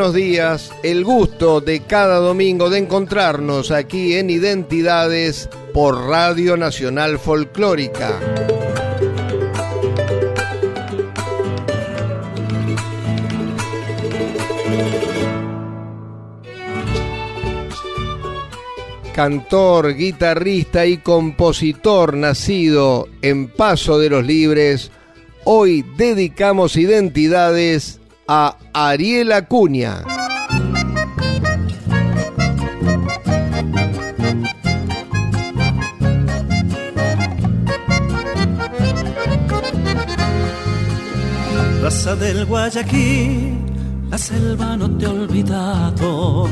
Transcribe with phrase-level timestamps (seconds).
[0.00, 0.72] Buenos días.
[0.82, 8.18] El gusto de cada domingo de encontrarnos aquí en Identidades por Radio Nacional Folclórica.
[19.14, 24.90] Cantor, guitarrista y compositor nacido en Paso de los Libres,
[25.44, 27.99] hoy dedicamos identidades
[28.32, 30.04] a Ariel Acuña.
[41.82, 43.58] Raza del Guayaquil,
[44.10, 46.48] la selva no te ha olvidado.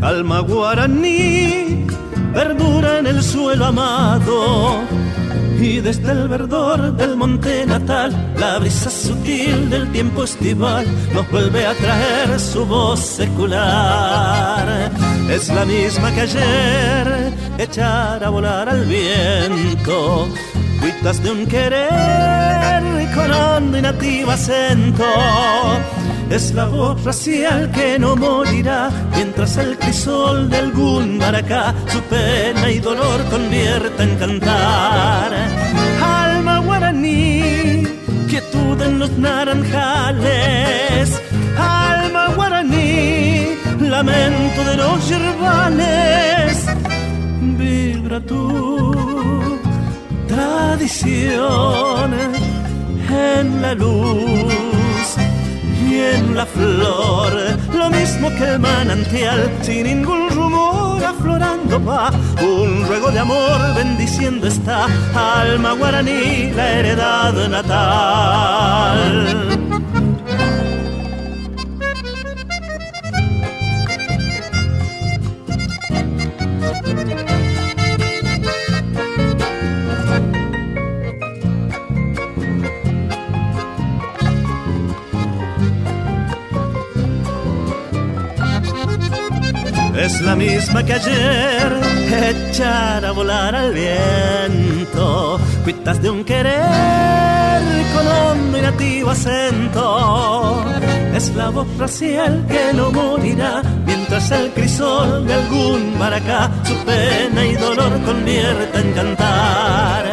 [0.00, 1.86] Alma guaraní,
[2.32, 5.05] verdura en el suelo amado
[5.60, 11.66] y desde el verdor del monte natal, la brisa sutil del tiempo estival nos vuelve
[11.66, 14.90] a traer su voz secular.
[15.30, 20.28] Es la misma que ayer, echar a volar al viento,
[20.80, 22.82] cuitas de un querer
[23.14, 25.04] con hondo y nativo acento
[26.30, 32.70] es la voz racial que no morirá mientras el crisol de algún maracá su pena
[32.70, 35.32] y dolor convierta en cantar.
[36.02, 37.86] Alma guaraní,
[38.28, 41.22] quietud en los naranjales.
[41.56, 46.66] Alma guaraní, lamento de los yerbales.
[47.40, 49.15] Vibra tu
[50.36, 52.12] tradición
[53.08, 55.16] en la luz
[56.00, 57.32] en la flor,
[57.74, 62.10] lo mismo que el manantial, sin ningún rumor aflorando va,
[62.42, 69.55] un ruego de amor bendiciendo esta alma guaraní, la heredad natal.
[90.06, 91.68] Es la misma que ayer,
[92.30, 97.60] echar a volar al viento, cuitas de un querer
[97.92, 100.64] con hondo y nativo acento.
[101.12, 107.44] Es la voz racial que no morirá mientras el crisol de algún maracá su pena
[107.44, 110.04] y dolor convierta en cantar.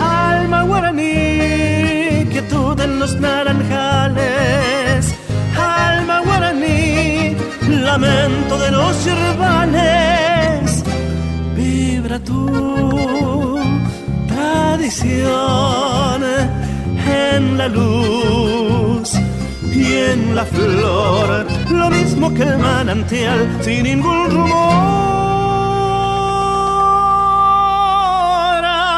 [0.00, 3.95] Alma guaraní, quietud en los naranjales.
[7.98, 10.84] Lamento de los yerbanes,
[11.56, 13.58] vibra tu
[14.28, 16.22] tradición
[17.06, 19.14] en la luz
[19.72, 24.54] y en la flor, lo mismo que el manantial, sin ningún rumor,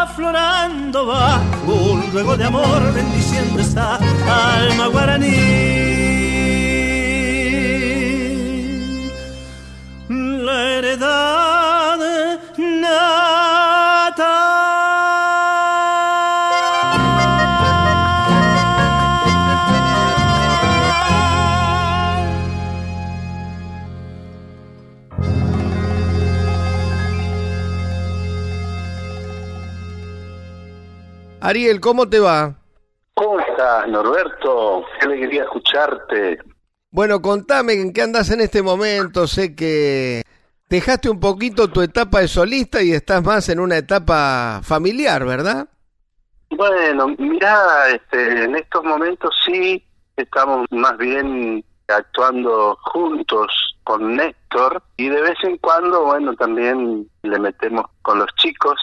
[0.02, 4.00] aflorando va un ruego de amor bendiciendo esta
[4.56, 5.97] alma guaraní.
[31.40, 32.56] Ariel, ¿cómo te va?
[33.14, 34.84] ¿Cómo estás, Norberto?
[35.00, 36.38] Qué alegría escucharte.
[36.90, 39.26] Bueno, contame en qué andas en este momento.
[39.26, 40.22] Sé que
[40.68, 45.68] dejaste un poquito tu etapa de solista y estás más en una etapa familiar, ¿verdad?
[46.50, 49.84] Bueno, mira, este, en estos momentos sí
[50.16, 53.46] estamos más bien actuando juntos
[53.84, 58.78] con Néstor y de vez en cuando, bueno, también le metemos con los chicos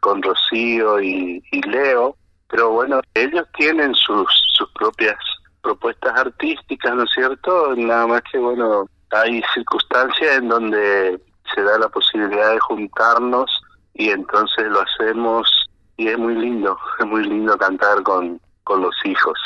[0.00, 2.16] con Rocío y, Leo,
[2.48, 4.26] pero bueno, ellos tienen sus,
[4.56, 5.16] sus propias
[5.62, 7.74] propuestas artísticas, ¿no es cierto?
[7.76, 11.20] Nada más que, bueno, hay circunstancias en donde
[11.54, 13.50] se da la posibilidad de juntarnos
[13.94, 15.48] y entonces lo hacemos
[15.96, 19.38] y es muy lindo, es muy lindo cantar con, con los hijos.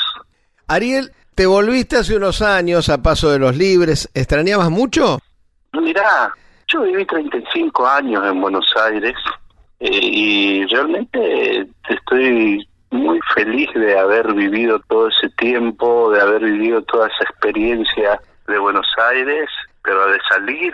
[0.67, 5.19] Ariel, te volviste hace unos años a Paso de los Libres, ¿extrañabas mucho?
[5.73, 6.33] Mirá,
[6.67, 9.15] yo viví 35 años en Buenos Aires
[9.79, 16.81] eh, y realmente estoy muy feliz de haber vivido todo ese tiempo, de haber vivido
[16.83, 19.49] toda esa experiencia de Buenos Aires,
[19.83, 20.73] pero de salir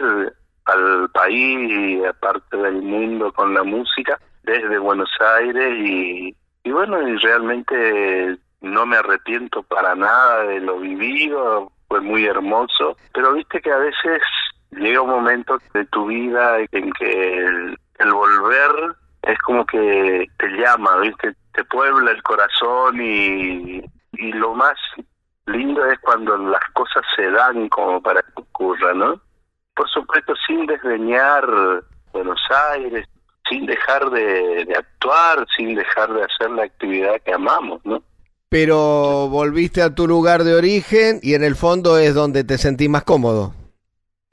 [0.66, 7.08] al país y aparte del mundo con la música desde Buenos Aires y, y bueno,
[7.08, 13.62] y realmente no me arrepiento para nada de lo vivido, fue muy hermoso, pero viste
[13.62, 14.22] que a veces
[14.72, 17.78] llega un momento de tu vida en que el,
[18.12, 23.82] volver es como que te llama, viste, te puebla el corazón y,
[24.14, 24.78] y lo más
[25.46, 29.22] lindo es cuando las cosas se dan como para que ocurra, ¿no?
[29.76, 31.46] Por supuesto, sin desdeñar
[32.12, 32.42] Buenos
[32.74, 33.08] Aires,
[33.50, 38.02] sin dejar de, de actuar, sin dejar de hacer la actividad que amamos, ¿no?
[38.50, 42.90] Pero volviste a tu lugar de origen y en el fondo es donde te sentís
[42.90, 43.54] más cómodo.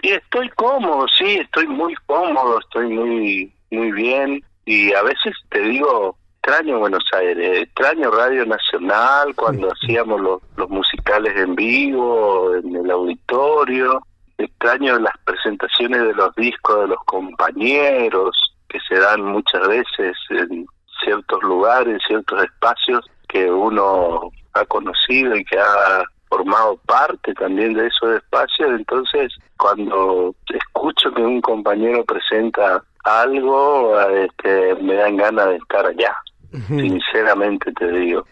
[0.02, 5.60] Y estoy cómodo, sí, estoy muy cómodo, estoy muy muy bien y a veces te
[5.60, 12.76] digo, extraño Buenos Aires, extraño Radio Nacional cuando hacíamos los, los musicales en vivo, en
[12.76, 14.00] el auditorio,
[14.38, 18.30] extraño las presentaciones de los discos de los compañeros
[18.70, 20.66] que se dan muchas veces en
[21.04, 27.86] ciertos lugares, ciertos espacios que uno ha conocido y que ha formado parte también de
[27.86, 35.56] esos espacios, entonces cuando escucho que un compañero presenta algo, este, me dan ganas de
[35.56, 36.14] estar allá,
[36.68, 38.24] sinceramente te digo.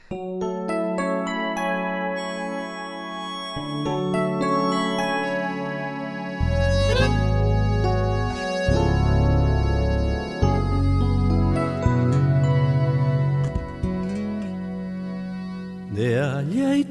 [15.93, 16.85] De allá y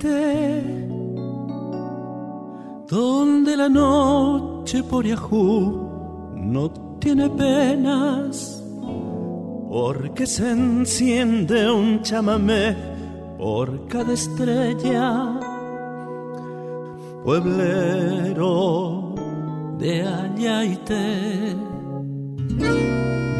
[2.89, 6.69] donde la noche por Yahoo no
[6.99, 8.56] tiene penas,
[9.69, 12.75] porque se enciende un chamamé
[13.37, 15.39] por cada estrella.
[17.23, 19.13] Pueblero
[19.77, 21.55] de Ayaite,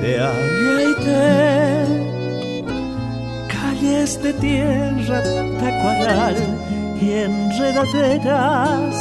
[0.01, 1.85] de Ayaite,
[3.47, 5.23] calles de tierra
[5.59, 6.35] tacuaral
[7.01, 8.95] y enredaderas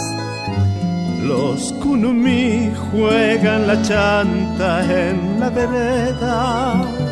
[1.26, 7.05] los kunumi juegan la chanta en la vereda.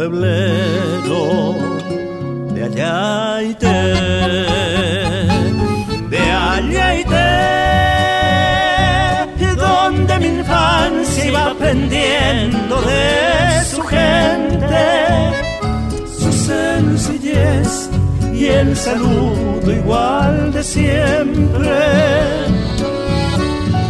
[0.00, 1.56] Pueblero
[2.54, 3.66] de allá y te,
[6.08, 7.04] de allá y
[9.36, 15.34] te, donde mi infancia iba aprendiendo de su gente,
[16.18, 17.90] su sencillez
[18.32, 21.76] y el saludo igual de siempre.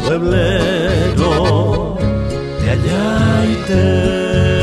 [0.08, 1.96] Pueblero
[2.64, 4.59] de allá y te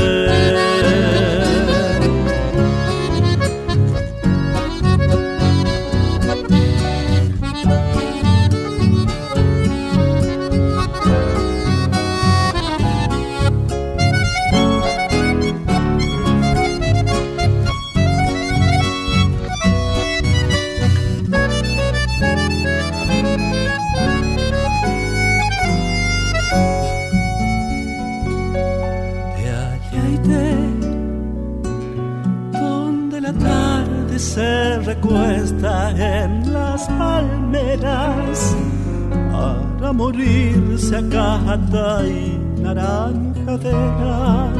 [41.47, 44.51] a cata y naranjadera.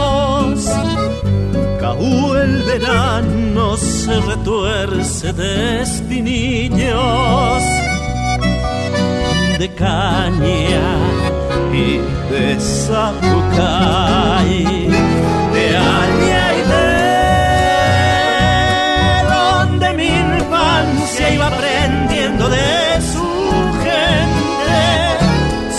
[2.43, 7.58] el verano se retuerce de espinillos,
[9.59, 10.87] de caña
[11.73, 11.99] y
[12.31, 14.65] de zapucay,
[15.53, 16.89] de aña y de
[19.35, 23.29] donde mi infancia iba aprendiendo de su
[23.83, 24.81] gente,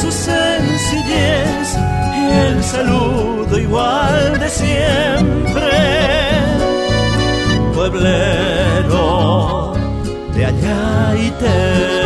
[0.01, 1.77] su sencillez
[2.17, 5.69] y el saludo igual de siempre.
[7.73, 9.73] Pueblero
[10.35, 11.98] de allá y te,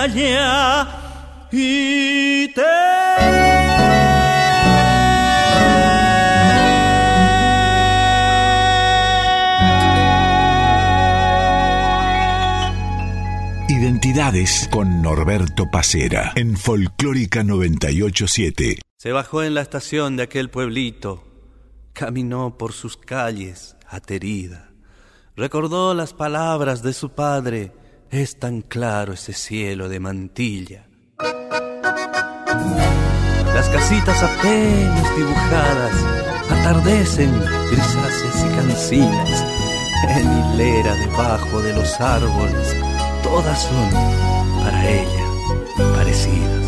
[0.00, 0.88] allá
[1.52, 2.62] y te
[13.68, 18.78] Identidades con Norberto Pacera en Folclórica 987.
[18.96, 21.24] Se bajó en la estación de aquel pueblito,
[21.92, 24.70] caminó por sus calles aterida,
[25.36, 27.72] recordó las palabras de su padre,
[28.10, 30.86] es tan claro ese cielo de mantilla.
[33.54, 35.92] Las casitas apenas dibujadas
[36.50, 37.30] atardecen
[37.70, 39.44] grisáceas y cansinas
[40.08, 42.76] en hilera debajo de los árboles
[43.22, 43.90] todas son
[44.62, 45.24] para ella
[45.94, 46.66] parecidas.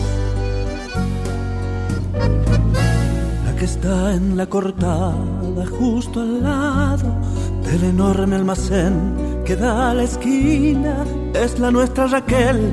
[3.46, 7.16] La que está en la cortada justo al lado
[7.64, 11.04] del enorme almacén que da a la esquina
[11.34, 12.72] es la nuestra Raquel.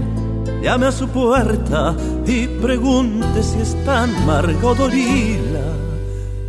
[0.63, 1.93] Llame a su puerta
[2.25, 5.67] y pregunte si está Margot Dorila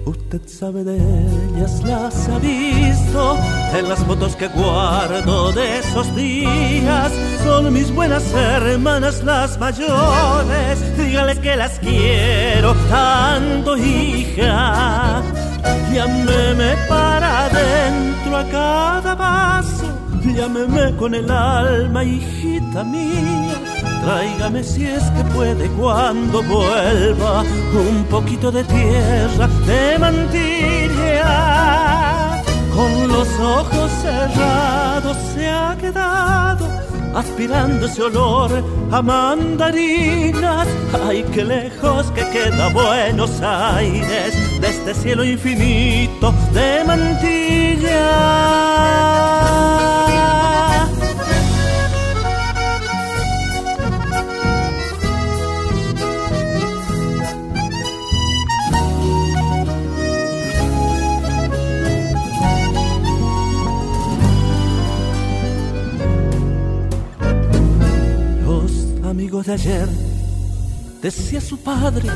[0.05, 3.37] Usted sabe de ellas, las ha visto
[3.77, 7.11] en las fotos que guardo de esos días.
[7.43, 10.97] Son mis buenas hermanas las mayores.
[10.97, 15.23] Dígale que las quiero tanto, hija.
[15.93, 19.90] Llámeme para adentro a cada paso.
[20.25, 23.61] Llámeme con el alma, hijita mía
[24.03, 27.43] Tráigame si es que puede cuando vuelva
[27.75, 31.23] un poquito de tierra de mantilla.
[32.75, 36.67] Con los ojos cerrados se ha quedado
[37.15, 40.67] aspirando ese olor a mandarinas.
[41.07, 48.01] Ay, qué lejos que queda Buenos Aires de este cielo infinito de mantilla.
[69.47, 69.89] De ayer,
[71.01, 72.09] decía su padre,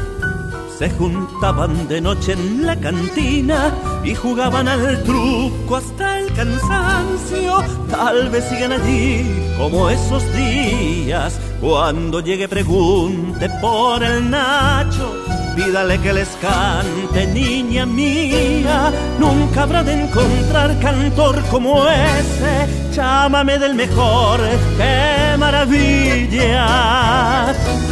[0.79, 3.73] se juntaban de noche en la cantina
[4.05, 7.63] y jugaban al truco hasta el cansancio.
[7.91, 9.25] Tal vez sigan allí
[9.57, 11.39] como esos días.
[11.61, 15.24] Cuando llegue pregunte por el Nacho
[15.55, 18.93] Pídale que les cante, niña mía.
[19.21, 22.67] Nunca habrá de encontrar cantor como ese.
[22.93, 24.41] Llámame del mejor,
[24.77, 26.67] qué maravilla.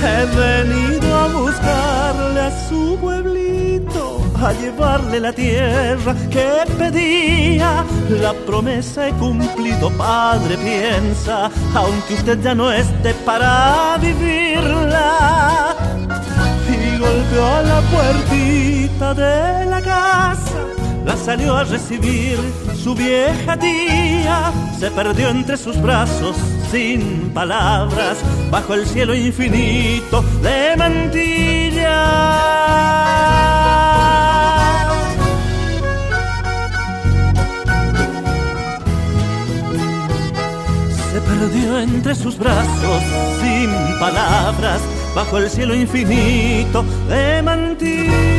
[0.03, 7.85] He venido a buscarle a su pueblito, a llevarle la tierra que pedía.
[8.09, 15.72] La promesa he cumplido, padre, piensa, aunque usted ya no esté para vivirla
[17.23, 20.59] golpeó a la puertita de la casa,
[21.05, 22.39] la salió a recibir
[22.75, 26.37] su vieja tía, se perdió entre sus brazos
[26.71, 28.19] sin palabras,
[28.51, 32.03] bajo el cielo infinito de mantilla.
[41.13, 43.03] Se perdió entre sus brazos
[43.41, 44.81] sin palabras
[45.15, 48.33] bajo el cielo infinito de mantilla.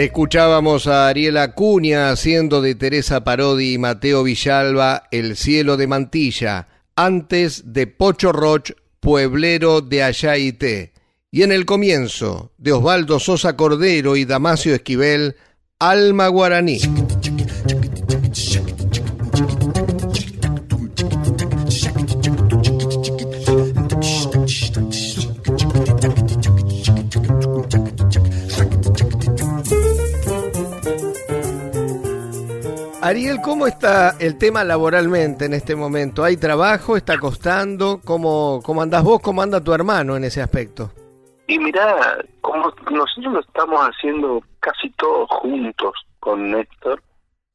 [0.00, 6.68] Escuchábamos a Ariela Acuña haciendo de Teresa Parodi y Mateo Villalba El cielo de Mantilla,
[6.96, 10.94] antes de Pocho Roch, pueblero de Ayaité,
[11.30, 15.36] y en el comienzo de Osvaldo Sosa Cordero y Damasio Esquivel,
[15.82, 16.78] Alma Guaraní.
[33.00, 36.22] Ariel, ¿cómo está el tema laboralmente en este momento?
[36.22, 36.98] ¿Hay trabajo?
[36.98, 38.02] ¿Está costando?
[38.04, 39.20] ¿Cómo, cómo andás vos?
[39.22, 40.92] ¿Cómo anda tu hermano en ese aspecto?
[41.50, 47.02] Y mira, como nosotros lo estamos haciendo casi todos juntos con Néstor,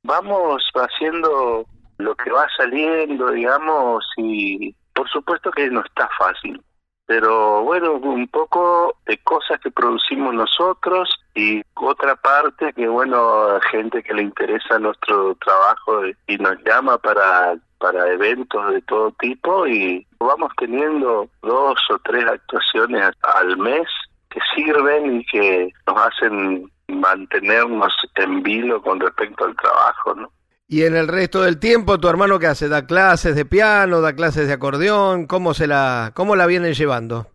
[0.03, 1.65] vamos haciendo
[1.97, 6.61] lo que va saliendo, digamos, y por supuesto que no está fácil.
[7.05, 14.03] Pero bueno, un poco de cosas que producimos nosotros y otra parte que bueno, gente
[14.03, 20.07] que le interesa nuestro trabajo y nos llama para para eventos de todo tipo y
[20.19, 23.87] vamos teniendo dos o tres actuaciones al mes
[24.31, 30.31] que sirven y que nos hacen mantenernos en vilo con respecto al trabajo, ¿no?
[30.67, 32.69] Y en el resto del tiempo, ¿tu hermano qué hace?
[32.69, 35.27] ¿Da clases de piano, da clases de acordeón?
[35.27, 37.27] ¿Cómo, se la, cómo la vienen llevando?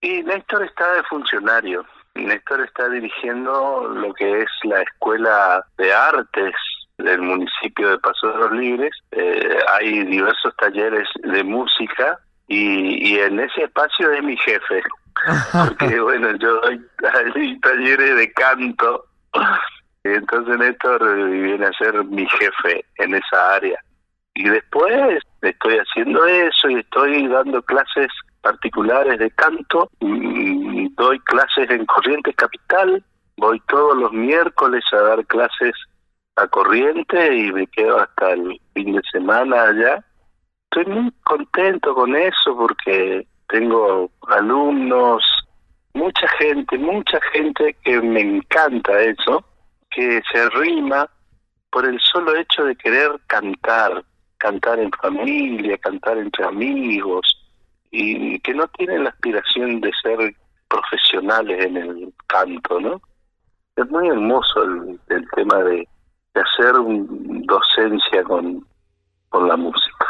[0.00, 1.84] Y Néstor está de funcionario.
[2.14, 6.54] Néstor está dirigiendo lo que es la Escuela de Artes
[6.98, 8.92] del municipio de Paso de los Libres.
[9.12, 14.82] Eh, hay diversos talleres de música y, y en ese espacio es mi jefe.
[15.52, 19.04] Porque bueno, yo doy talleres de canto
[20.04, 23.78] entonces Néstor viene a ser mi jefe en esa área.
[24.34, 28.08] Y después estoy haciendo eso y estoy dando clases
[28.40, 33.02] particulares de canto, mm, doy clases en Corrientes Capital,
[33.36, 35.72] voy todos los miércoles a dar clases
[36.38, 40.04] a Corriente y me quedo hasta el fin de semana allá.
[40.70, 45.22] Estoy muy contento con eso porque tengo alumnos,
[45.94, 49.44] mucha gente, mucha gente que me encanta eso
[49.90, 51.08] que se rima
[51.70, 54.04] por el solo hecho de querer cantar,
[54.38, 57.26] cantar en familia, cantar entre amigos,
[57.90, 60.34] y que no tienen la aspiración de ser
[60.68, 63.00] profesionales en el canto, ¿no?
[63.76, 65.88] Es muy hermoso el, tema de,
[66.38, 66.74] de hacer
[67.46, 68.64] docencia con,
[69.28, 70.06] con la música.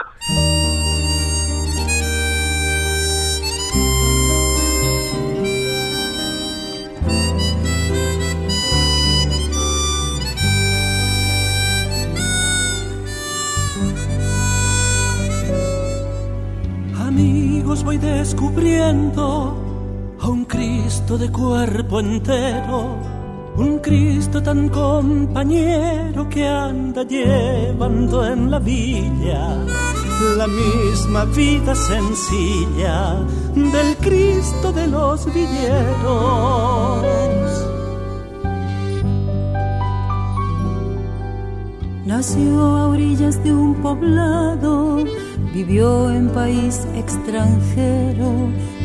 [17.85, 19.57] voy descubriendo
[20.21, 22.99] a un Cristo de cuerpo entero,
[23.59, 29.57] un Cristo tan compañero que anda llevando en la villa
[30.37, 33.15] la misma vida sencilla
[33.55, 37.05] del Cristo de los villeros.
[42.05, 45.05] Nació a orillas de un poblado
[45.53, 48.29] vivió en país extranjero,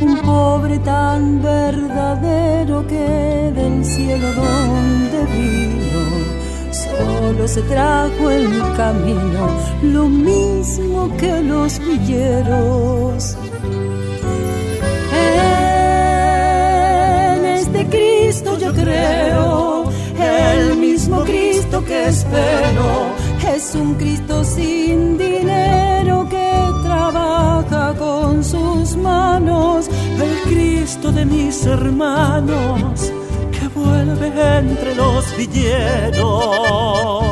[0.01, 6.01] un pobre tan verdadero que del cielo donde vino,
[6.71, 8.47] solo se trajo el
[8.77, 9.47] camino,
[9.83, 13.37] lo mismo que los villeros.
[17.35, 19.85] En este Cristo yo creo,
[20.19, 23.07] el mismo Cristo que espero,
[23.53, 25.92] es un Cristo sin dinero
[27.69, 29.87] con sus manos,
[30.19, 33.11] el Cristo de mis hermanos
[33.51, 37.23] que vuelve entre los villeros.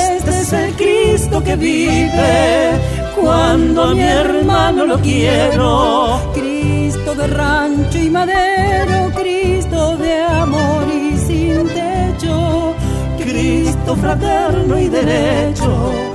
[0.00, 2.80] Este es el Cristo que vive
[3.20, 6.20] cuando a mi hermano lo quiero.
[6.34, 12.74] Cristo de rancho y madero, Cristo de amor y sin techo.
[13.18, 16.09] Cristo fraterno y derecho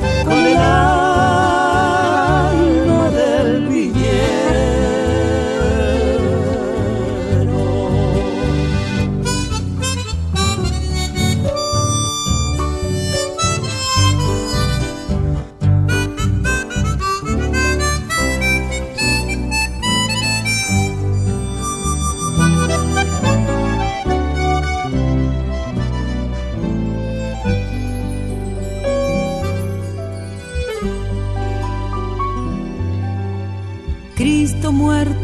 [0.55, 1.64] con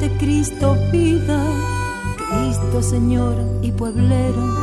[0.09, 1.45] Cristo vida,
[2.17, 4.55] Cristo Señor y pueblero,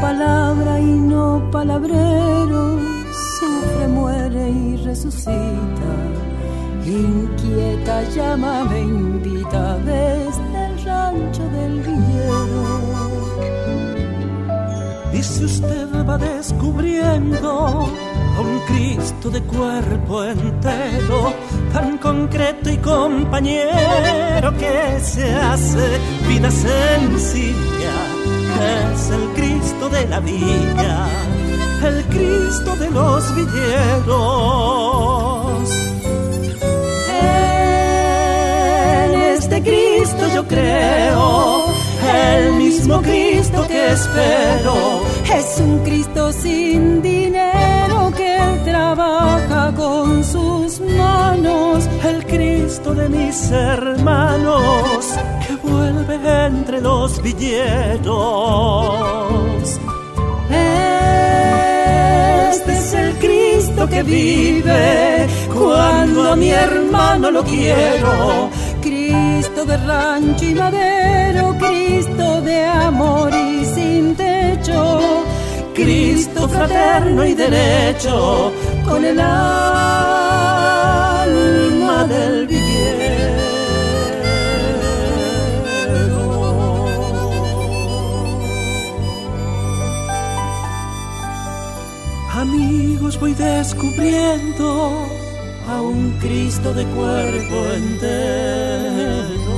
[0.00, 2.80] palabra y no palabrero,
[3.38, 5.92] sufre, muere y resucita,
[6.84, 12.98] inquieta llama me invita desde el rancho del villero.
[15.12, 17.88] Y si usted va descubriendo
[18.36, 21.32] a un Cristo de cuerpo entero,
[21.78, 25.86] tan concreto y compañero que se hace
[26.28, 27.96] vida sencilla.
[28.92, 31.06] Es el Cristo de la villa,
[31.84, 34.08] el Cristo de los villeros.
[39.04, 41.66] En este Cristo yo creo,
[42.34, 44.74] el mismo Cristo que espero.
[45.32, 47.47] Es un Cristo sin dinero
[48.64, 55.04] trabaja con sus manos, el Cristo de mis hermanos
[55.46, 58.08] que vuelve entre los villeros.
[62.50, 68.50] Este es el Cristo que vive cuando a mi hermano lo quiero.
[68.80, 75.24] Cristo de rancho y madero, Cristo de amor y sin techo.
[75.78, 78.52] Cristo fraterno y derecho,
[78.84, 79.68] con el alma
[82.04, 82.48] del.
[92.38, 95.08] Amigos, voy descubriendo
[95.68, 99.57] a un Cristo de cuerpo entero.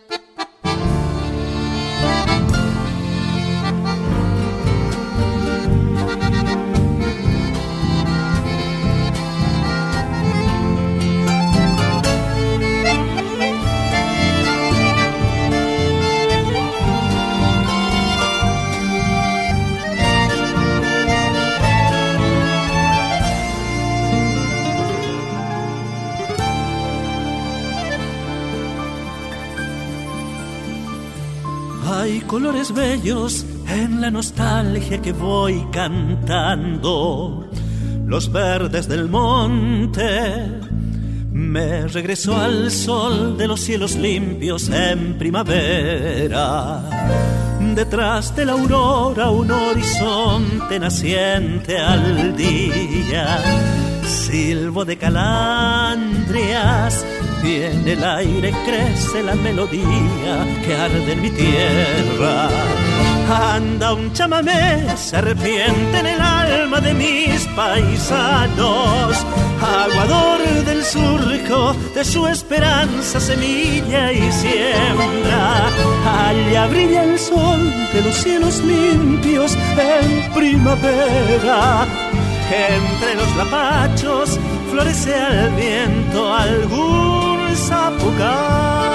[34.11, 37.49] Nostalgia que voy cantando.
[38.05, 40.47] Los verdes del monte
[41.31, 46.83] me regresó al sol de los cielos limpios en primavera.
[47.75, 53.39] Detrás de la aurora un horizonte naciente al día.
[54.05, 56.51] Silbo de calandrias
[57.43, 62.49] y el aire crece la melodía que arde en mi tierra.
[63.29, 69.25] Anda un chamamé, serpiente en el alma de mis paisanos,
[69.61, 75.69] aguador del surco de su esperanza, semilla y siembra.
[76.27, 77.61] Allá brilla el sol
[77.93, 81.87] de los cielos limpios en primavera.
[82.51, 84.37] Entre los lapachos
[84.69, 88.90] florece al viento algún Sapucaí.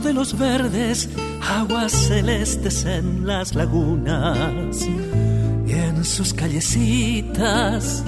[0.00, 1.08] De los verdes,
[1.46, 4.86] aguas celestes en las lagunas
[5.66, 8.02] y en sus callecitas.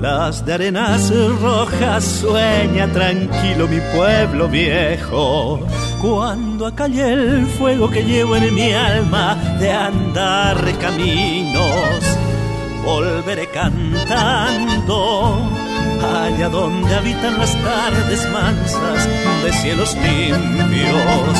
[0.00, 5.60] Las de arenas rojas sueña tranquilo mi pueblo viejo.
[6.00, 12.16] Cuando acalle el fuego que llevo en mi alma de andar caminos,
[12.84, 15.40] volveré cantando
[16.02, 19.08] allá donde habitan las tardes mansas
[19.42, 21.38] de cielos limpios.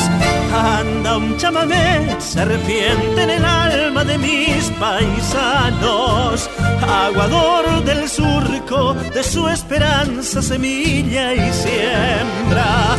[0.53, 6.49] Anda un chamamé, serpiente en el alma de mis paisanos,
[6.81, 12.95] aguador del surco de su esperanza, semilla y siembra.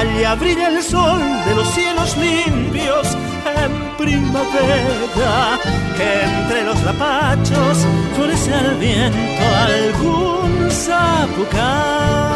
[0.00, 5.58] Allá brilla el sol de los cielos limpios en primavera,
[5.96, 12.26] que entre los lapachos florece al viento algún sapucay.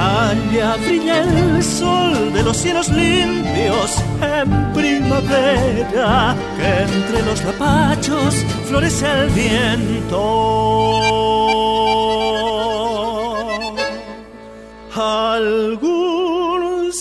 [0.00, 7.97] Allá brilla el sol de los cielos limpios en primavera, que entre los lapachos
[8.66, 10.20] florece el viento.
[14.94, 16.92] Algún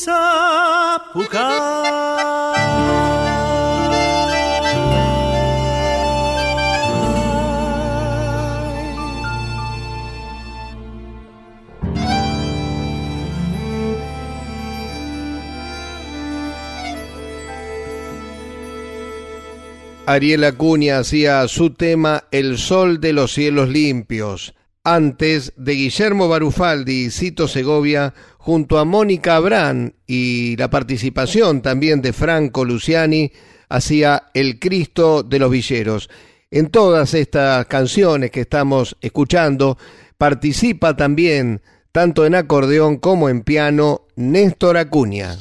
[20.07, 27.07] Ariel Acuña hacía su tema El Sol de los Cielos Limpios, antes de Guillermo Barufaldi
[27.07, 33.33] y Cito Segovia, junto a Mónica Abrán y la participación también de Franco Luciani,
[33.67, 36.09] hacía El Cristo de los Villeros.
[36.51, 39.77] En todas estas canciones que estamos escuchando,
[40.17, 45.37] participa también, tanto en acordeón como en piano, Néstor Acuña.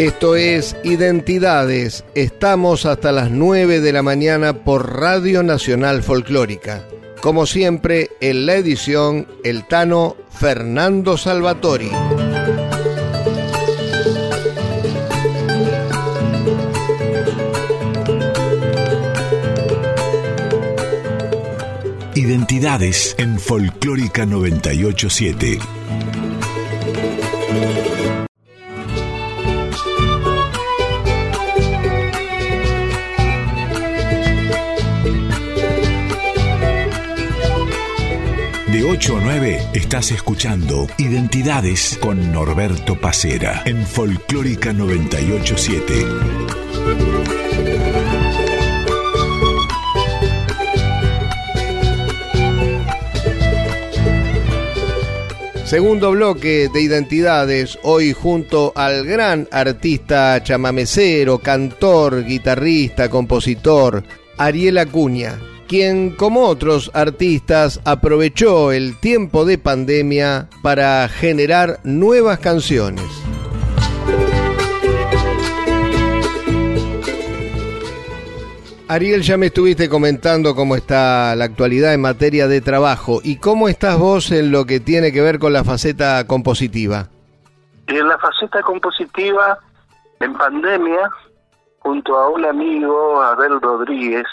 [0.00, 2.06] Esto es Identidades.
[2.14, 6.86] Estamos hasta las 9 de la mañana por Radio Nacional Folclórica.
[7.20, 11.90] Como siempre, en la edición, el Tano Fernando Salvatori.
[22.14, 25.79] Identidades en Folclórica 987.
[39.90, 46.06] Estás escuchando Identidades con Norberto Pacera en Folclórica 987.
[55.64, 64.04] Segundo bloque de identidades, hoy junto al gran artista chamamecero, cantor, guitarrista, compositor,
[64.38, 65.36] Ariel Acuña,
[65.70, 73.04] quien como otros artistas aprovechó el tiempo de pandemia para generar nuevas canciones.
[78.88, 83.68] Ariel, ya me estuviste comentando cómo está la actualidad en materia de trabajo y cómo
[83.68, 87.06] estás vos en lo que tiene que ver con la faceta compositiva.
[87.86, 89.56] En la faceta compositiva,
[90.18, 91.08] en pandemia,
[91.78, 94.26] junto a un amigo, Abel Rodríguez,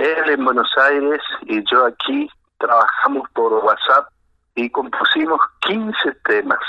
[0.00, 4.08] él en Buenos Aires y yo aquí, trabajamos por WhatsApp
[4.54, 6.60] y compusimos 15 temas.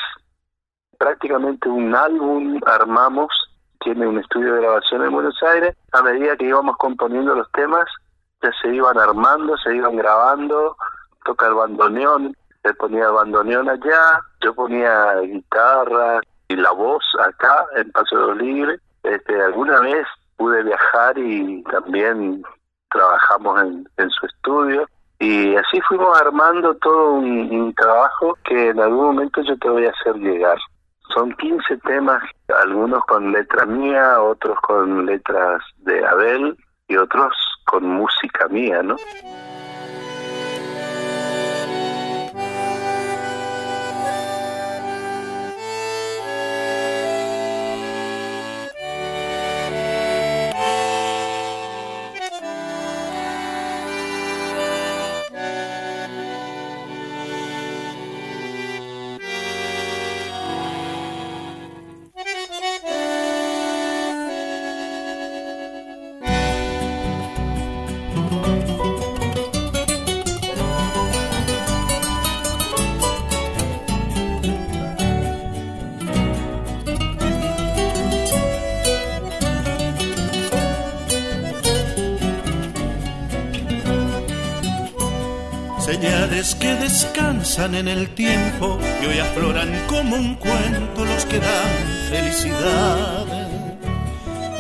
[0.98, 3.30] Prácticamente un álbum armamos
[3.80, 7.86] tiene un estudio de grabación en Buenos Aires, a medida que íbamos componiendo los temas,
[8.41, 10.78] ya se iban armando, se iban grabando,
[11.26, 17.65] toca el bandoneón, él ponía el bandoneón allá, yo ponía guitarra y la voz acá
[17.76, 18.80] en Paseo Libre.
[19.04, 20.06] Este, alguna vez
[20.38, 22.44] pude viajar y también
[22.92, 24.88] trabajamos en, en su estudio
[25.20, 29.86] y así fuimos armando todo un, un trabajo que en algún momento yo te voy
[29.86, 30.58] a hacer llegar.
[31.14, 32.24] Son 15 temas,
[32.64, 38.96] algunos con letra mía, otros con letras de Abel y otros con música mía, ¿no?
[87.58, 93.26] En el tiempo y hoy afloran como un cuento los que dan felicidad.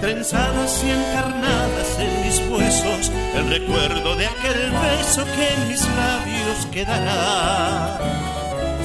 [0.01, 6.65] Trenzadas y encarnadas en mis huesos, el recuerdo de aquel beso que en mis labios
[6.69, 7.97] quedará.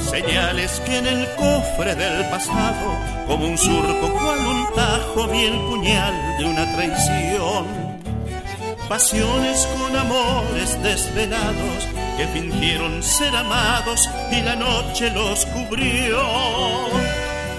[0.09, 5.59] Señales que en el cofre del pasado, como un surco, cual un tajo, vi el
[5.59, 7.65] puñal de una traición.
[8.87, 16.19] Pasiones con amores desvelados que fingieron ser amados y la noche los cubrió.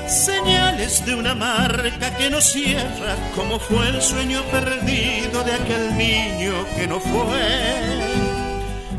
[0.08, 6.52] Señales de una marca que no cierra, como fue el sueño perdido de aquel niño
[6.76, 8.18] que no fue.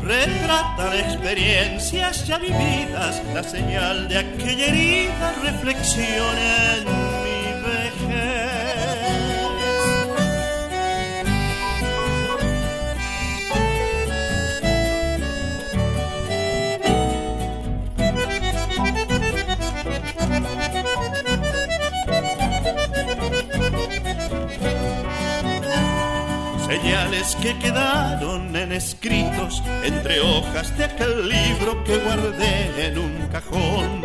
[0.02, 6.99] Retratan experiencias ya vividas, la señal de aquella herida reflexión
[26.70, 34.02] Señales que quedaron en escritos entre hojas de aquel libro que guardé en un cajón.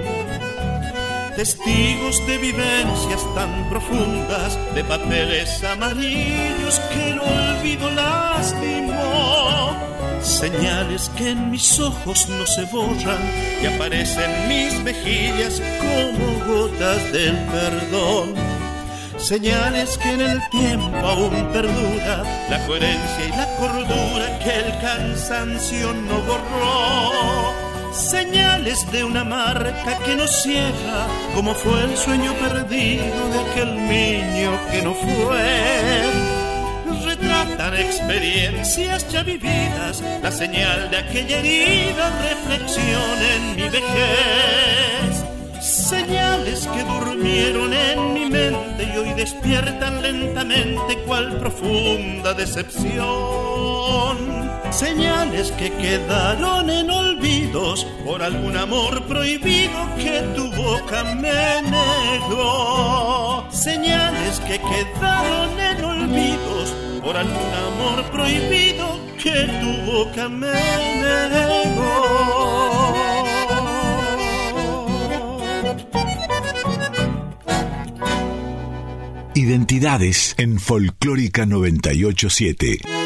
[1.36, 9.78] Testigos de vivencias tan profundas, de papeles amarillos que el olvido lastimó.
[10.24, 13.22] Señales que en mis ojos no se borran
[13.62, 18.45] y aparecen en mis mejillas como gotas del perdón
[19.28, 25.94] señales que en el tiempo aún perdura la coherencia y la cordura que el cansancio
[25.94, 27.92] no borró.
[27.92, 34.52] señales de una marca que nos cierra, como fue el sueño perdido de aquel niño
[34.72, 36.36] que no fue
[37.04, 45.15] retratan experiencias ya vividas, la señal de aquella herida, reflexión en mi vejez.
[45.96, 54.18] Señales que durmieron en mi mente y hoy despiertan lentamente cual profunda decepción.
[54.72, 63.48] Señales que quedaron en olvidos por algún amor prohibido que tu boca me negó.
[63.50, 70.52] Señales que quedaron en olvidos por algún amor prohibido que tu boca me
[71.02, 72.85] negó.
[79.46, 83.05] Identidades en Folclórica 987.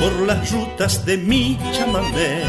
[0.00, 2.42] Por las rutas de mi chamamé,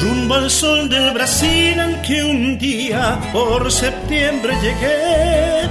[0.00, 5.68] rumbo al sol del Brasil al que un día por septiembre llegué.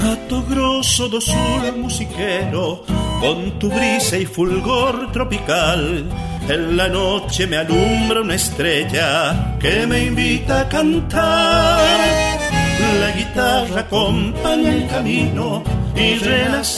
[0.00, 2.84] Pato grosso do sur musiquero,
[3.20, 6.04] con tu brisa y fulgor tropical,
[6.48, 11.80] en la noche me alumbra una estrella que me invita a cantar.
[13.00, 15.62] La guitarra acompaña el camino
[15.96, 16.20] y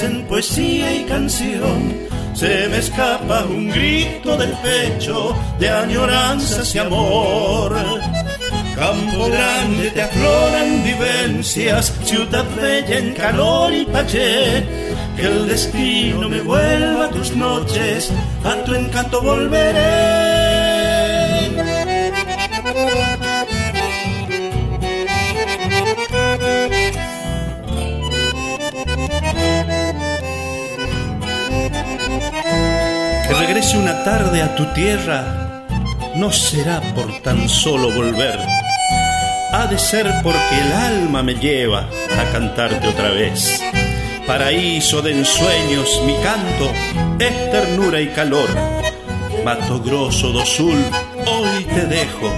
[0.05, 2.18] en poesía y canción.
[2.39, 7.75] Se me escapa un grito del pecho de añoranzas y amor.
[8.77, 14.65] Campo grande te afloran vivencias, ciudad bella en calor y payé.
[15.17, 18.13] Que el destino me vuelva a tus noches,
[18.45, 20.38] a tu encanto volveré.
[33.75, 35.67] Una tarde a tu tierra,
[36.15, 38.39] no será por tan solo volver.
[39.53, 43.61] Ha de ser porque el alma me lleva a cantarte otra vez.
[44.27, 46.71] Paraíso de ensueños, mi canto
[47.19, 48.49] es ternura y calor.
[49.45, 50.79] Mato grosso do sul,
[51.27, 52.33] hoy te dejo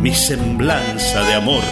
[0.00, 1.62] mi semblanza de amor.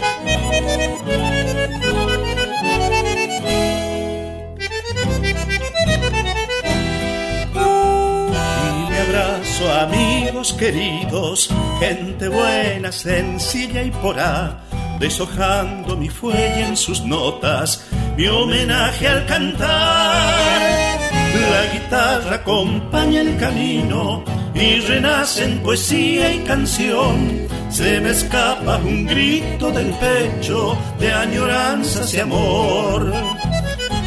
[9.84, 14.60] Amigos queridos, gente buena, sencilla y porá,
[14.98, 20.98] deshojando mi fuelle en sus notas, mi homenaje al cantar.
[21.50, 27.46] La guitarra acompaña el camino y renace en poesía y canción.
[27.68, 33.12] Se me escapa un grito del pecho de añoranzas y amor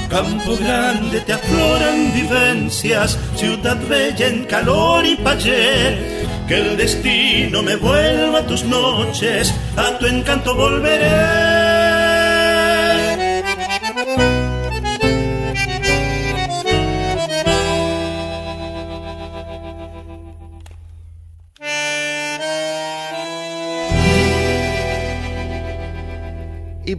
[0.10, 6.26] Campo grande te afloran vivencias, ciudad bella en calor y payé.
[6.48, 11.47] Que el destino me vuelva a tus noches, a tu encanto volveré.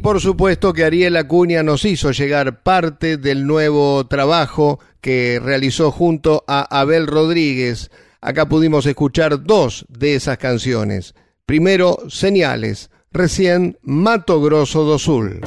[0.08, 6.44] Por supuesto que Ariel Acuña nos hizo llegar parte del nuevo trabajo que realizó junto
[6.48, 7.90] a Abel Rodríguez.
[8.22, 11.14] Acá pudimos escuchar dos de esas canciones.
[11.44, 15.42] Primero, Señales, recién Mato Grosso do Sul.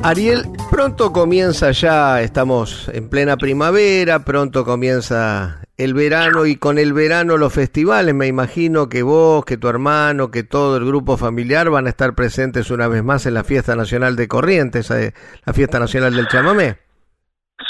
[0.00, 6.92] Ariel, pronto comienza ya, estamos en plena primavera, pronto comienza el verano y con el
[6.92, 8.14] verano los festivales.
[8.14, 12.14] Me imagino que vos, que tu hermano, que todo el grupo familiar van a estar
[12.14, 15.12] presentes una vez más en la Fiesta Nacional de Corrientes, eh,
[15.44, 16.78] la Fiesta Nacional del Chamamé.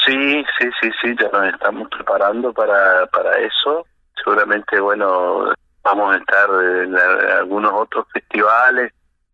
[0.07, 3.87] Sí, sí, sí, sí, ya nos estamos preparando para, para eso.
[4.23, 5.53] Seguramente, bueno,
[5.83, 6.49] vamos a estar
[6.83, 8.93] en algunos otros festivales,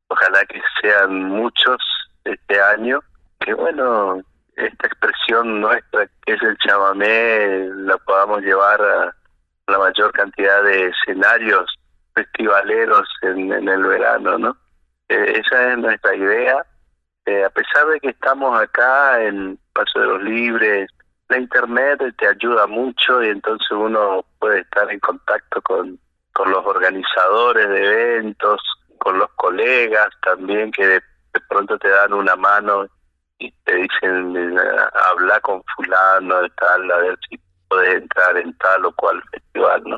[0.09, 1.79] ojalá que sean muchos
[2.25, 3.01] este año,
[3.41, 4.21] que bueno,
[4.61, 9.15] esta expresión nuestra que es el chamamé la podamos llevar a
[9.67, 11.67] la mayor cantidad de escenarios
[12.15, 14.57] festivaleros en, el verano, ¿no?
[15.09, 16.67] Eh, esa es nuestra idea.
[17.27, 20.91] eh, a pesar de que estamos acá en Paso de los Libres,
[21.29, 25.99] la internet te ayuda mucho y entonces uno puede estar en contacto con,
[26.33, 28.61] con los organizadores de eventos,
[28.99, 31.03] con los colegas también que de,
[31.49, 32.87] pronto te dan una mano
[33.41, 34.59] y te dicen
[35.11, 39.83] habla con fulano de tal, a ver si puedes entrar en tal o cual festival,
[39.85, 39.97] ¿no?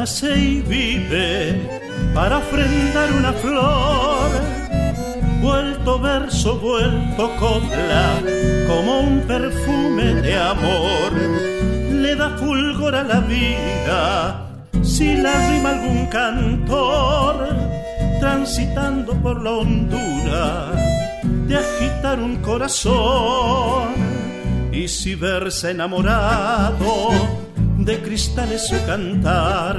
[0.00, 1.60] Nace y vive
[2.14, 4.30] para ofrendar una flor.
[5.42, 8.06] Vuelto verso, vuelto copla,
[8.66, 11.12] como un perfume de amor.
[12.02, 14.48] Le da fulgor a la vida,
[14.82, 17.36] si la rima algún cantor,
[18.20, 20.72] transitando por la hondura
[21.46, 23.88] de agitar un corazón.
[24.72, 27.49] Y si verse enamorado,
[27.84, 29.76] de cristales su cantar,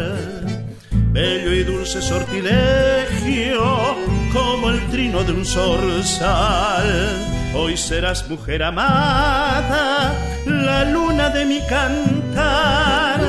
[1.12, 3.96] bello y dulce sortilegio,
[4.34, 7.10] como el trino de un zorzal.
[7.54, 10.14] Hoy serás mujer amada,
[10.46, 13.22] la luna de mi cantar,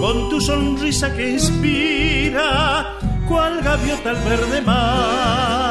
[0.00, 2.98] con tu sonrisa que inspira,
[3.28, 5.65] cual gaviota al verde mar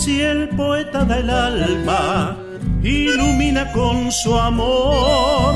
[0.00, 2.34] Así el poeta del alma
[2.82, 5.54] ilumina con su amor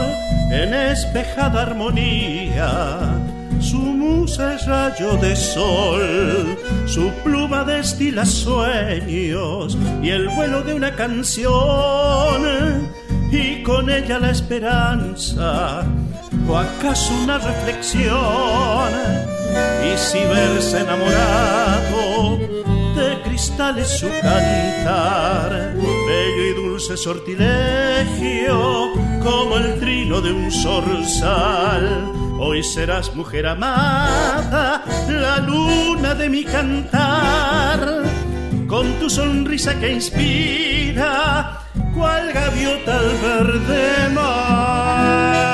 [0.53, 2.99] en espejada armonía.
[3.59, 10.95] Su musa es rayo de sol, su pluma destila sueños y el vuelo de una
[10.95, 12.43] canción,
[13.33, 15.85] y con ella la esperanza,
[16.47, 18.93] o acaso una reflexión,
[19.91, 22.64] y si verse enamorado
[23.45, 28.55] cristales su cantar, bello y dulce sortilegio,
[29.23, 32.11] como el trino de un zorzal.
[32.39, 38.05] Hoy serás mujer amada, la luna de mi cantar,
[38.67, 41.61] con tu sonrisa que inspira,
[41.95, 45.54] cual gaviota al verde mar.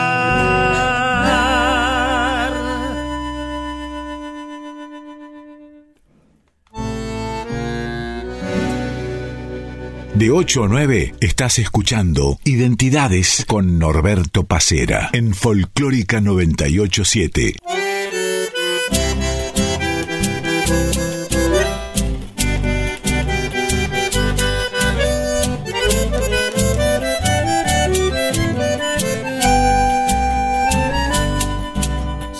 [10.20, 17.56] De 8 a 9 estás escuchando Identidades con Norberto Pacera en Folclórica 987.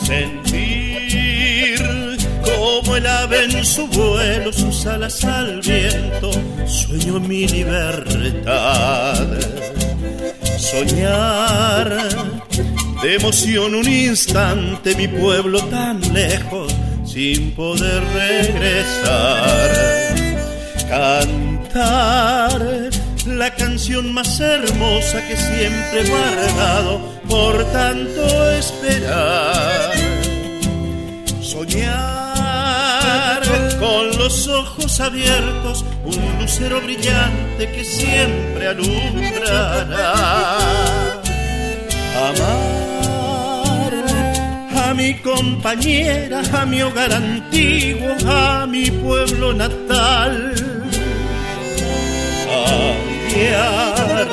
[0.05, 1.81] Sentir
[2.45, 4.53] como el ave en su vuelo,
[4.87, 6.31] alas al viento
[6.67, 9.27] sueño mi libertad.
[10.59, 12.09] Soñar
[13.03, 16.75] de emoción un instante mi pueblo tan lejos
[17.05, 19.71] sin poder regresar.
[20.89, 22.91] Cantar
[23.27, 29.40] la canción más hermosa que siempre he guardado por tanto esperar.
[35.01, 40.59] Abiertos, un lucero brillante que siempre alumbrará.
[42.29, 43.95] Amar
[44.77, 50.55] a mi compañera, a mi hogar antiguo, a mi pueblo natal.
[53.31, 54.29] Cambiar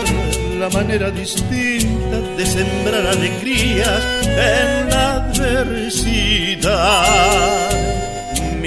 [0.59, 6.57] la manera distinta de sembrar alegrías en la adversidad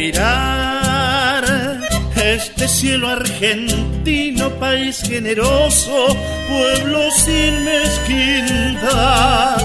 [0.00, 0.69] mirar
[2.20, 6.16] este cielo argentino, país generoso,
[6.48, 9.56] pueblo sin mezquindad.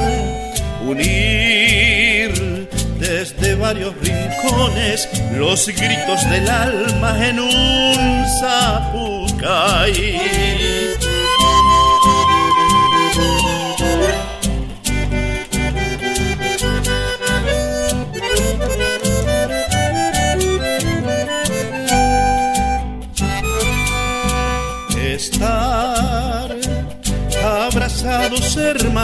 [0.86, 2.68] Unir
[3.00, 10.06] desde varios rincones los gritos del alma en un zapucay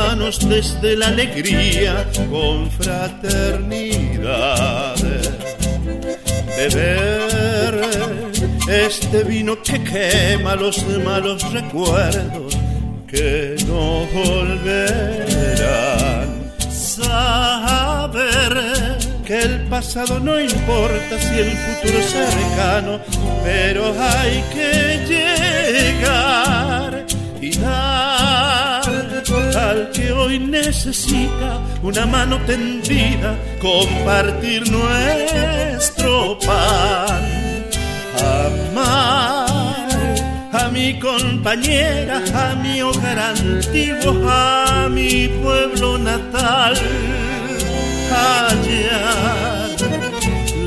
[0.01, 3.65] hermanos desde la alegría con fraternidad.
[6.57, 7.81] Beber
[8.67, 12.57] este vino que quema los malos recuerdos
[13.07, 14.91] que no volverán.
[16.71, 18.53] Saber
[19.25, 22.99] que el pasado no importa si el futuro es cercano,
[23.43, 26.50] pero hay que llegar
[30.31, 37.21] hoy necesita una mano tendida, compartir nuestro pan,
[38.17, 40.15] amar
[40.53, 46.75] a mi compañera, a mi hogar antiguo, a mi pueblo natal
[48.11, 49.69] hallar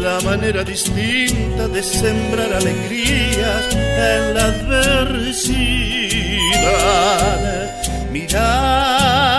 [0.01, 5.95] la manera distinta de sembrar alegrías en la adversidad.
[8.13, 9.34] Mirar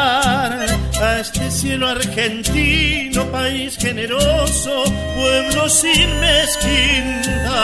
[1.25, 4.83] este cielo argentino, país generoso,
[5.15, 7.59] pueblo sin mezquindad.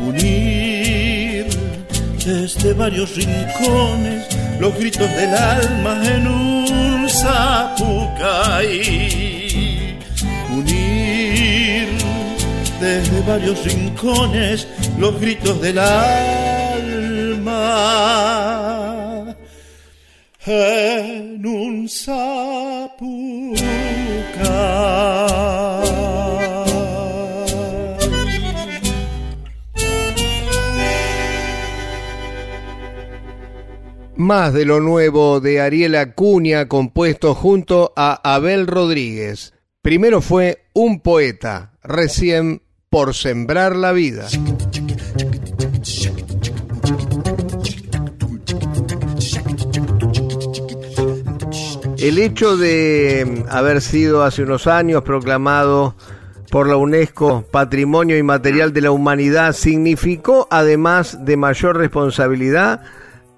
[0.00, 1.46] Unir
[2.24, 4.24] desde varios rincones
[4.58, 8.70] los gritos del alma en un zapucay.
[10.56, 11.88] Unir
[12.80, 14.66] desde varios rincones
[14.98, 16.70] los gritos del alma
[20.50, 23.60] en un zapucay.
[34.16, 39.54] Más de lo nuevo de Ariel Acuña compuesto junto a Abel Rodríguez.
[39.82, 44.26] Primero fue Un poeta, recién por sembrar la vida.
[52.02, 55.94] El hecho de haber sido hace unos años proclamado
[56.50, 62.80] por la UNESCO Patrimonio Inmaterial de la Humanidad significó, además de mayor responsabilidad,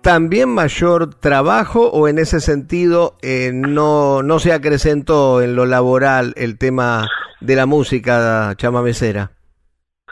[0.00, 6.32] también mayor trabajo o en ese sentido eh, no, no se acrecentó en lo laboral
[6.36, 7.08] el tema
[7.40, 9.32] de la música chamamecera?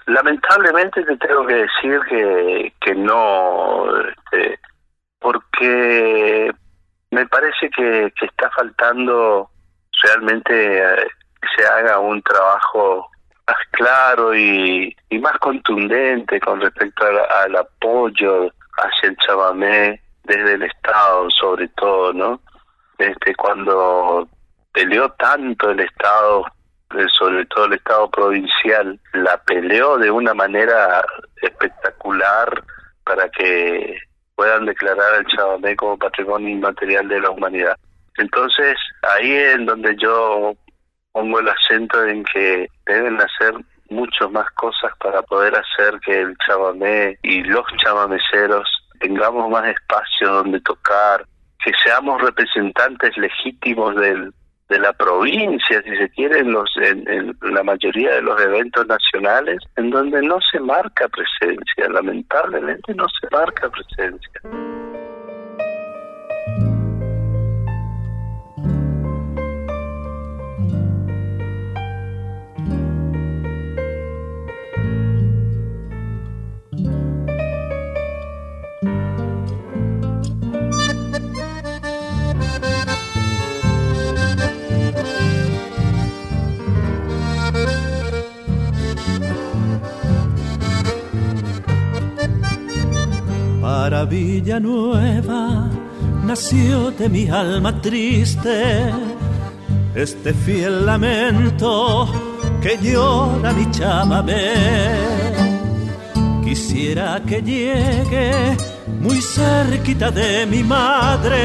[0.07, 4.59] Lamentablemente te tengo que decir que, que no, este,
[5.21, 6.51] porque
[7.11, 9.51] me parece que, que está faltando
[10.03, 11.09] realmente eh,
[11.41, 13.09] que se haga un trabajo
[13.47, 20.63] más claro y, y más contundente con respecto al apoyo hacia el chamamé desde el
[20.63, 22.41] Estado, sobre todo, ¿no?
[22.99, 24.29] Este, cuando
[24.73, 26.45] peleó tanto el Estado,
[26.97, 31.05] eh, sobre todo el Estado provincial, la peleó de una manera
[31.43, 32.63] espectacular
[33.05, 33.97] para que
[34.41, 37.77] puedan declarar al chamamé como patrimonio inmaterial de la humanidad.
[38.17, 40.55] Entonces, ahí es en donde yo
[41.13, 43.53] pongo el acento en que deben hacer
[43.91, 48.67] muchas más cosas para poder hacer que el chamamé y los chamameceros
[48.99, 51.27] tengamos más espacio donde tocar,
[51.63, 54.33] que seamos representantes legítimos del,
[54.71, 59.59] de la provincia, si se quiere, en, los, en, la mayoría de los eventos nacionales,
[59.77, 64.41] en donde no se marca presencia, lamentablemente no se marca presencia.
[94.11, 95.71] Para Villanueva
[96.25, 98.93] nació de mi alma triste
[99.95, 102.09] este fiel lamento
[102.61, 104.53] que llora mi chamamé.
[106.45, 108.57] Quisiera que llegue
[109.01, 111.39] muy cerquita de mi madre,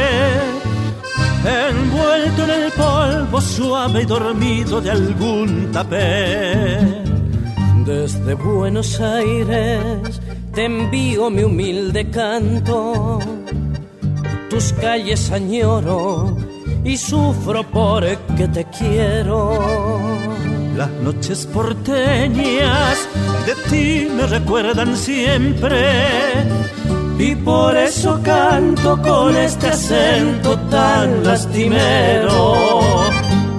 [1.70, 7.04] envuelto en el polvo suave y dormido de algún tapé.
[7.86, 10.22] Desde Buenos Aires
[10.56, 13.20] te envío mi humilde canto.
[14.50, 16.38] Tus calles añoro
[16.84, 20.00] y sufro porque te quiero.
[20.78, 22.98] Las noches porteñas
[23.46, 25.78] de ti me recuerdan siempre.
[27.20, 32.56] Y por eso canto con este acento tan lastimero.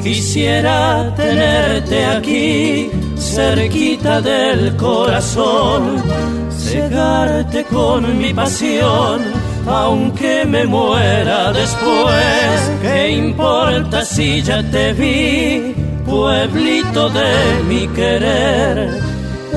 [0.03, 6.03] Quisiera tenerte aquí, cerquita del corazón
[6.77, 9.22] cegarte con mi pasión,
[9.66, 15.74] aunque me muera después, ¿qué importa si ya te vi,
[16.05, 17.35] pueblito de
[17.68, 18.77] mi querer?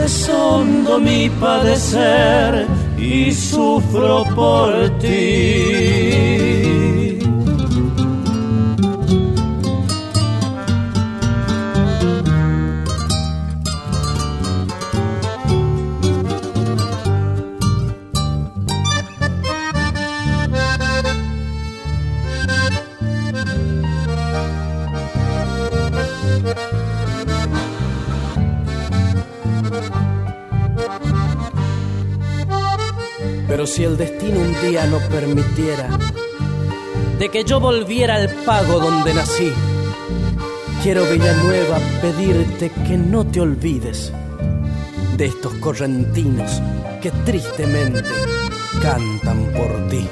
[0.06, 2.66] Es hondo mi padecer
[2.98, 6.49] y sufro por ti.
[33.70, 35.88] Si el destino un día no permitiera
[37.20, 39.52] de que yo volviera al pago donde nací,
[40.82, 44.12] quiero Villanueva pedirte que no te olvides
[45.18, 46.62] de estos correntinos
[47.00, 48.10] que tristemente
[48.82, 50.08] cantan por ti.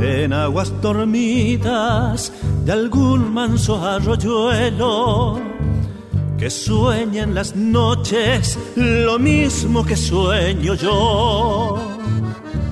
[0.00, 2.32] En aguas dormidas
[2.64, 5.43] de algún manso arroyuelo
[6.38, 11.78] que sueñan las noches lo mismo que sueño yo.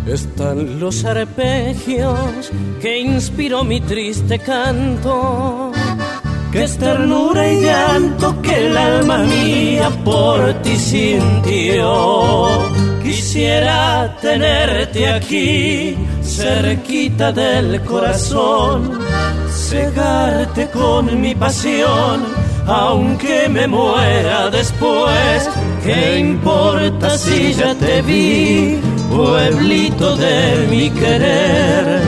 [0.06, 2.50] Están los arpegios
[2.80, 5.72] que inspiró mi triste canto.
[6.50, 12.48] Que es ternura y llanto que el alma mía por ti sintió.
[13.02, 18.98] Quisiera tenerte aquí, cerquita del corazón,
[19.50, 25.48] cegarte con mi pasión aunque me muera después,
[25.84, 28.80] ¿qué importa si ya te vi?
[29.10, 32.00] Pueblito de mi querer,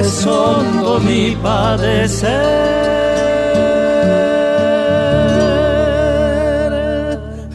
[0.00, 2.98] es hondo mi padecer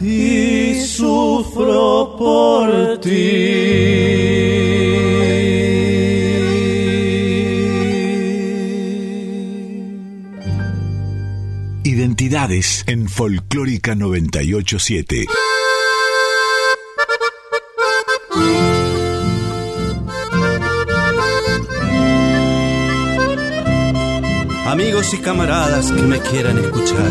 [0.00, 4.33] y sufro por ti.
[12.86, 15.24] En Folclórica 987.
[24.66, 27.10] Amigos y camaradas que me quieran escuchar,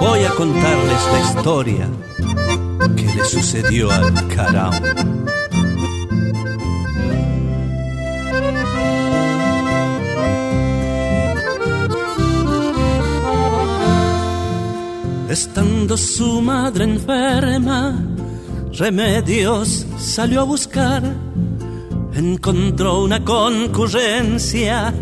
[0.00, 1.90] voy a contarles la historia
[2.96, 4.72] que le sucedió al Carao.
[15.32, 17.98] Estando su madre enferma,
[18.74, 21.02] remedios salió a buscar.
[22.12, 24.92] Encontró una concurrencia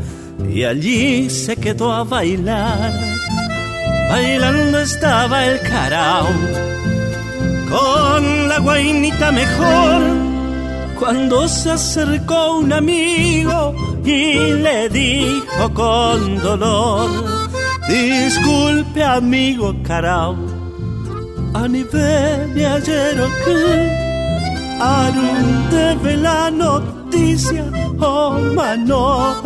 [0.48, 2.92] y allí se quedó a bailar.
[4.08, 6.28] Bailando estaba el carao
[7.68, 10.00] con la guainita mejor.
[10.96, 13.74] Cuando se acercó un amigo
[14.04, 17.29] y le dijo con dolor
[17.91, 20.36] Disculpe amigo carao,
[21.53, 23.61] a nivel de ayer que
[24.80, 27.64] Arun debe la noticia,
[27.99, 29.43] oh mano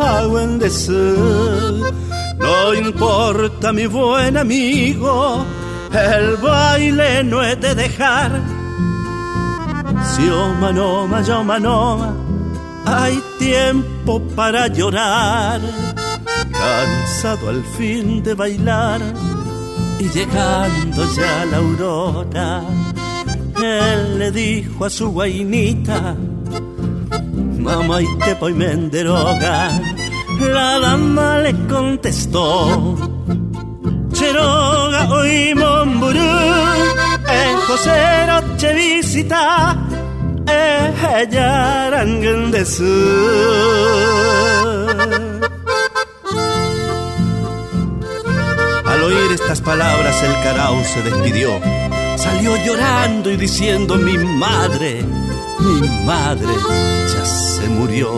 [2.37, 5.43] No importa mi buen amigo,
[5.91, 8.31] el baile no he de dejar.
[10.11, 12.13] Si oh manoma, yo manoma,
[12.85, 15.61] hay tiempo para llorar
[16.65, 19.01] cansado al fin de bailar
[19.99, 22.63] y llegando ya la aurora,
[23.61, 26.15] él le dijo a su guainita,
[27.59, 29.79] mamá y te voy menderoga.
[30.39, 32.95] La dama le contestó,
[34.11, 36.33] Cheroga hoy momburú,
[37.41, 39.77] en José noche visita,
[40.47, 42.93] ella arangan de su.
[49.05, 51.49] Oír estas palabras el carao se despidió.
[52.17, 55.03] Salió llorando y diciendo, mi madre,
[55.59, 56.53] mi madre
[57.13, 58.09] ya se murió.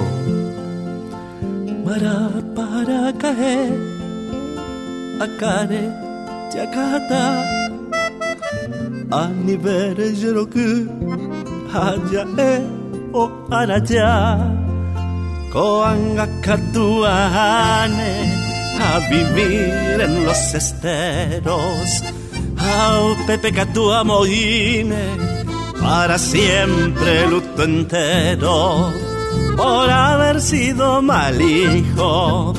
[1.86, 3.74] Para para caer,
[5.26, 5.84] acare,
[6.54, 7.26] yakata,
[9.12, 10.70] anivere yeroku,
[11.74, 12.62] haya e
[13.14, 14.38] o araya,
[15.52, 18.47] koanga katuane
[18.80, 22.04] a vivir en los esteros.
[22.58, 24.96] Au Pepe Catua Moine,
[25.80, 28.92] para siempre luto entero
[29.56, 32.54] por haber sido mal hijo.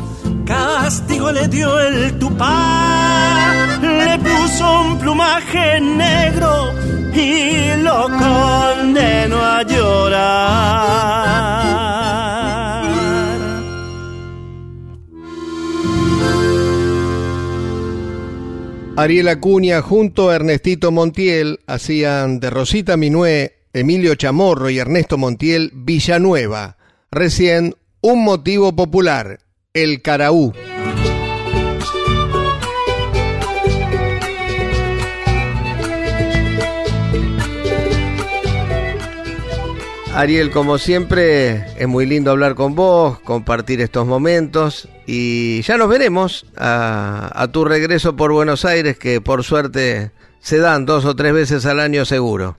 [0.44, 6.72] Castigo le dio el tupá, le puso un plumaje negro
[7.14, 11.57] y lo condenó a llorar.
[18.98, 25.70] Ariel Acuña junto a Ernestito Montiel hacían de Rosita Minué, Emilio Chamorro y Ernesto Montiel
[25.72, 26.78] Villanueva.
[27.12, 29.38] Recién un motivo popular,
[29.72, 30.52] el Caraú.
[40.18, 45.88] Ariel, como siempre, es muy lindo hablar con vos, compartir estos momentos y ya nos
[45.88, 50.10] veremos a, tu regreso por Buenos Aires, que por suerte
[50.40, 52.56] se dan dos o tres veces al año seguro.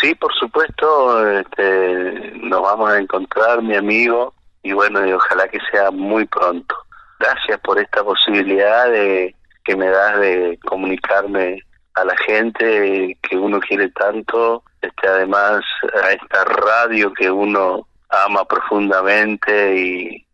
[0.00, 4.32] Sí, por supuesto, este, nos vamos a encontrar, mi amigo,
[4.62, 6.76] y bueno, y ojalá que sea muy pronto.
[7.18, 9.34] Gracias por esta posibilidad de
[9.64, 11.58] que me das de comunicarme
[11.94, 15.62] a la gente que uno quiere tanto este, además
[16.02, 20.26] a esta radio que uno ama profundamente y,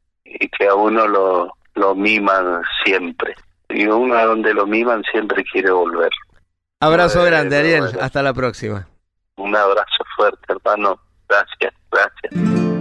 [0.58, 3.34] que a uno lo, lo miman siempre.
[3.68, 6.10] Y uno a donde lo miman siempre quiere volver.
[6.80, 7.98] Abrazo grande, Ariel.
[8.00, 8.86] Hasta la próxima.
[9.36, 11.00] Un abrazo fuerte, hermano.
[11.28, 12.79] Gracias, gracias.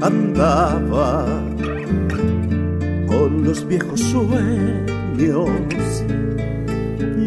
[0.00, 1.26] Andaba
[3.06, 5.48] con los viejos sueños,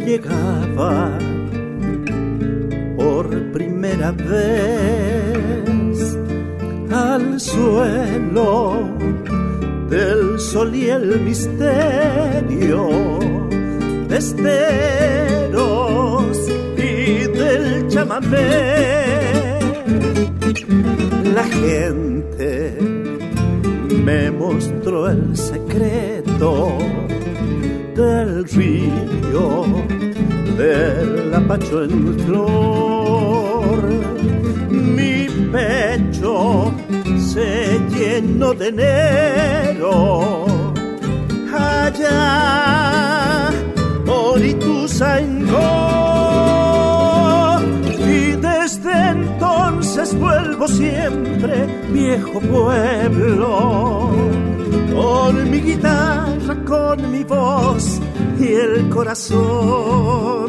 [0.06, 1.18] llegaba
[2.98, 4.80] por primera vez
[6.92, 8.90] al suelo
[9.90, 12.90] del sol y el misterio
[14.08, 15.58] de esteros
[16.78, 19.60] y del chamamé
[21.34, 22.78] la gente
[24.04, 26.78] me mostró el secreto
[27.96, 29.66] del río
[30.58, 33.80] del apacho en flor.
[34.70, 36.72] Mi pecho
[37.18, 40.46] se llenó de enero.
[41.54, 43.50] Allá,
[44.08, 45.46] Oritusa en
[50.16, 54.12] vuelvo siempre, viejo pueblo,
[54.94, 58.00] con mi guitarra, con mi voz
[58.40, 60.48] y el corazón,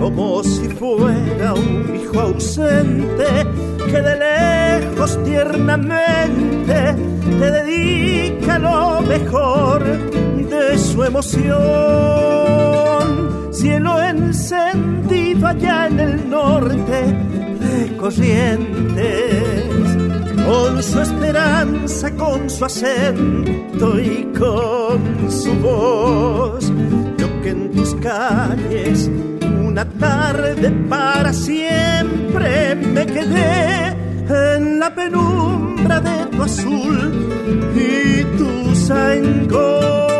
[0.00, 3.46] como si fuera un hijo ausente
[3.86, 6.94] que de lejos tiernamente
[7.38, 11.56] te dedica lo mejor de su emoción.
[13.52, 17.16] Cielo encendido allá en el norte,
[17.96, 19.64] corrientes,
[20.46, 26.72] con su esperanza, con su acento y con su voz.
[27.18, 29.10] Yo que en tus calles
[29.76, 33.96] una tarde para siempre me quedé
[34.28, 37.12] en la penumbra de tu azul
[37.74, 40.15] y tu sangor.